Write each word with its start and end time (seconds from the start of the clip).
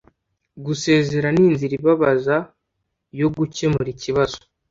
gusezera 0.65 1.27
ni 1.35 1.41
inzira 1.49 1.73
ibabaza 1.79 2.37
yo 3.19 3.27
gukemura 3.35 3.89
ikibazo 3.95 4.37